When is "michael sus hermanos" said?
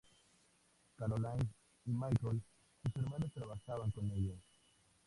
1.91-3.31